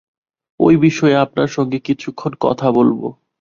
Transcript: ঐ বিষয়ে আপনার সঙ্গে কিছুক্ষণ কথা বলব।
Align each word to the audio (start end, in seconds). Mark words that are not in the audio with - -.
ঐ 0.59 0.67
বিষয়ে 0.77 1.15
আপনার 1.15 1.47
সঙ্গে 1.47 1.77
কিছুক্ষণ 1.79 2.31
কথা 2.41 2.67
বলব। 2.71 3.01